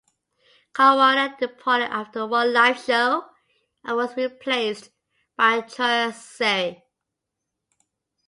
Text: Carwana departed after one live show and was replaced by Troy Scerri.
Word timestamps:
Carwana 0.73 1.37
departed 1.37 1.91
after 1.91 2.25
one 2.25 2.51
live 2.51 2.79
show 2.79 3.25
and 3.83 3.95
was 3.95 4.17
replaced 4.17 4.89
by 5.37 5.61
Troy 5.61 6.09
Scerri. 6.09 6.81